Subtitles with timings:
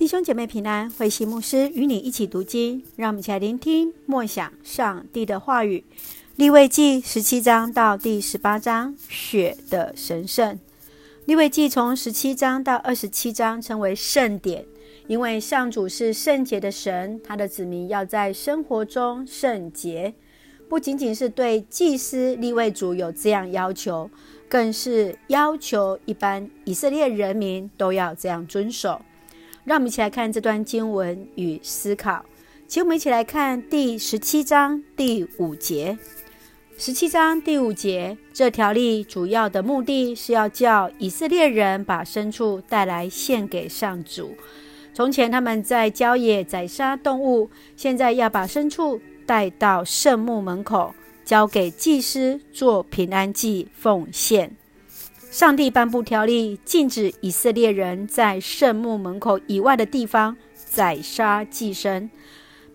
[0.00, 5.84] 弟兄姐妹平安，慧馨牧师与你一起读经，让我们一起来聆听默想上帝的话语。
[6.36, 10.58] 利未记十七章到第十八章，血的神圣。
[11.26, 14.64] 利未记从十七章到二十七章称为圣典，
[15.06, 20.14] 因为上主是圣洁的神，他的子民要在生活中圣洁。
[20.66, 24.10] 不仅仅是对祭司利未族有这样要求，
[24.48, 28.98] 更是要求一般以色列人民都要这样遵守。
[29.64, 32.24] 让我们一起来看这段经文与思考。
[32.66, 35.98] 请我们一起来看第十七章第五节。
[36.78, 44.34] 十七章第五节，这条例主要的目的是要叫以色列人把牲畜带来献给上主。
[44.94, 54.56] 从前他们在郊野宰杀动物，现在要把牲畜带到圣墓门口，交给祭司做平安祭奉献。
[55.30, 62.08] 上帝颁布条例，禁止以色列人在圣墓门口以外的地方宰杀祭牲。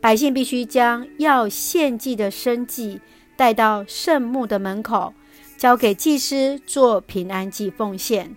[0.00, 3.00] 百姓必须将要献祭的牲祭
[3.36, 5.12] 带到圣墓的门口，
[5.56, 8.36] 交给祭司做平安祭奉献。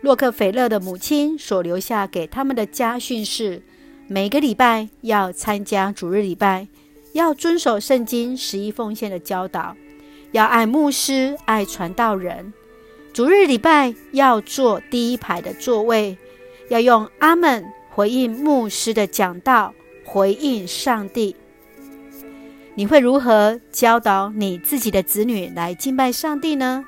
[0.00, 3.62] 洛克斐勒的母亲所留下给他们的家训是：
[4.08, 6.66] 每个礼拜要参加主日礼拜，
[7.12, 9.76] 要遵守圣经十一奉献的教导，
[10.30, 12.54] 要爱牧师，爱传道人。
[13.12, 16.16] 主日礼拜要坐第一排的座位，
[16.70, 21.36] 要用阿门回应牧师的讲道，回应上帝。
[22.74, 26.86] 你会如何教导你自己的子女来敬拜上帝呢？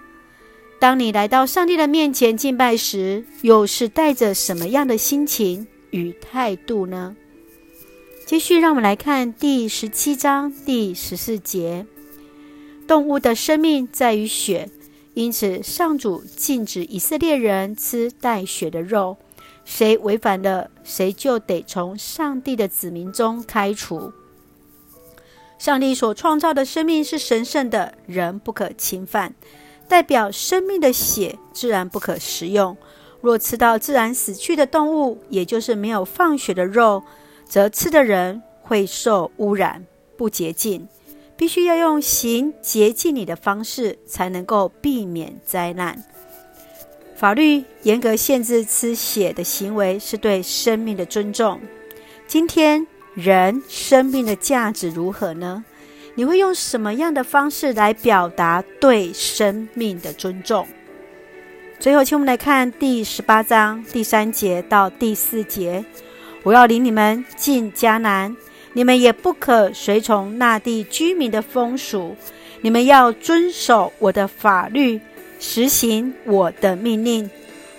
[0.79, 7.15] 当你来到上帝的面前敬拜时，又是带着什么样的心情与态度呢？
[8.25, 11.85] 继续，让我们来看第十七章第十四节：
[12.87, 14.71] 动物的生命在于血。
[15.15, 19.17] 因此，上主禁止以色列人吃带血的肉。
[19.65, 24.13] 谁违反了，谁就得从上帝的子民中开除。
[25.57, 29.35] 上帝所创造的生命是神圣的，人不可侵犯。
[29.89, 32.77] 代表生命的血，自然不可食用。
[33.23, 37.03] 若吃到自然死去的动物，也就是没有放血的肉，
[37.47, 39.87] 则吃的人会受污染，
[40.19, 40.87] 不洁净。
[41.37, 46.05] 必须要用行洁净你的方式，才能够避免灾难。
[47.17, 51.61] 法律严格限制吃血的行为，是对生命的尊重。
[52.27, 55.65] 今天人生命的价值如何呢？
[56.17, 60.67] 你会用什么样的方式来表达对生命的尊重？
[61.81, 65.85] 最后，请我们来看第十八章第三节到第四节：
[66.43, 68.37] 我要领你们进迦南。
[68.75, 72.17] 你们也不可随从那地居民的风俗，
[72.61, 75.01] 你们要遵守我的法律，
[75.41, 77.31] 实行我的命令。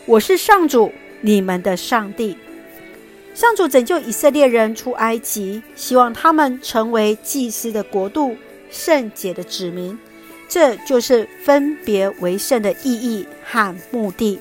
[0.06, 0.92] 我是上主，
[1.22, 2.38] 你们的上帝。
[3.34, 8.38] 上主拯救以色列人出埃及，希望他们成为祭司的国度，
[8.72, 10.00] 圣洁的子民。
[10.48, 14.40] 这就是分别为圣的意义和目的。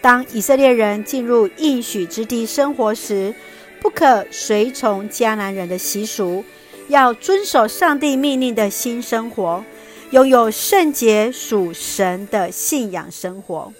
[0.00, 3.34] 当以色列人进入应许之地生活时，
[3.82, 6.44] 不可随从迦南人的习俗，
[6.86, 9.64] 要遵守上帝命令的新生活，
[10.12, 13.72] 拥有圣洁属神的信仰生活。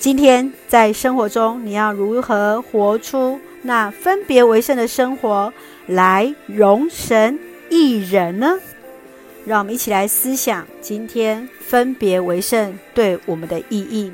[0.00, 5.52] 今天在生活中，你要如何活出那分别为圣的生活，
[5.86, 7.38] 来荣神
[7.68, 8.58] 益人呢？
[9.44, 14.12] 让我们一起来思想今天分别为圣对我们的意义。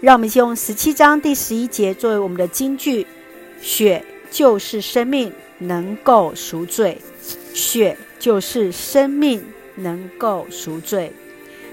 [0.00, 3.06] 让我们用十七章第十一节作为我们的金句：
[3.60, 4.02] 血。
[4.30, 6.98] 就是生命能够赎罪，
[7.54, 9.42] 血就是生命
[9.76, 11.12] 能够赎罪。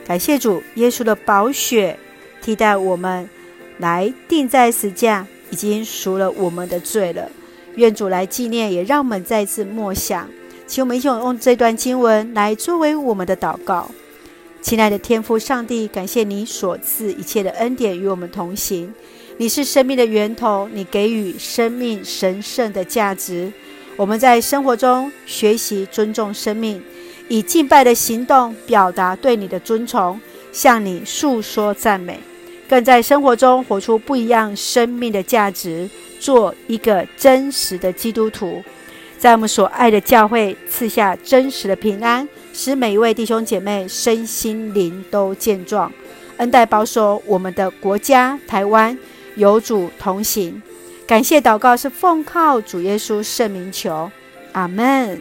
[0.06, 1.98] 感谢主，耶稣的宝血
[2.42, 3.30] 替代我们
[3.78, 7.30] 来钉在死架，已经赎了我们的罪了。
[7.76, 10.30] 愿主来纪念，也让我们再次默想。
[10.68, 13.90] 请我们一起用这段经文来作为我们的祷告。
[14.62, 18.94] 亲爱的天父上帝，感谢你所赐一切的恩典与我们同行。
[19.38, 23.52] 你是生命的源头，你给予生命神圣的价值。
[23.96, 26.82] 我们在生活中学习尊重生命，
[27.28, 30.20] 以敬拜的行动表达对你的尊崇，
[30.52, 32.20] 向你诉说赞美，
[32.70, 38.64] 更在生活中活出不一样生命的价值，做一个真实的基督徒，
[39.18, 45.92] 在我们所爱的教会赐下真实的平安，使每一位弟兄姐妹身心灵都健壮，
[46.38, 48.98] 恩待保守我们的国家台湾。
[49.36, 50.62] 有主同行，
[51.08, 54.12] 感谢祷告是奉靠主耶稣圣名求，
[54.52, 55.20] 阿门。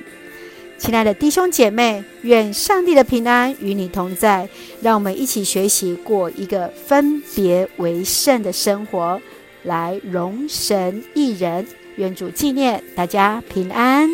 [0.78, 4.48] 亲爱的弟兄姐妹，愿上帝的平安与你同在。
[4.80, 9.20] 让我们一起学习过一个分别为圣的生活。
[9.62, 11.64] 来容神一人。
[11.96, 14.10] 愿主纪念大家平安。